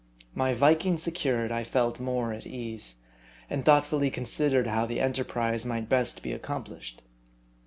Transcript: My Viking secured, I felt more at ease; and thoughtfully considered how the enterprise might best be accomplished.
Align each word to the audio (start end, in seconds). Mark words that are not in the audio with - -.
My 0.33 0.53
Viking 0.55 0.97
secured, 0.97 1.51
I 1.51 1.63
felt 1.63 1.99
more 1.99 2.33
at 2.33 2.47
ease; 2.47 2.95
and 3.51 3.63
thoughtfully 3.63 4.09
considered 4.09 4.65
how 4.65 4.87
the 4.87 4.99
enterprise 4.99 5.63
might 5.63 5.89
best 5.89 6.23
be 6.23 6.31
accomplished. 6.31 7.03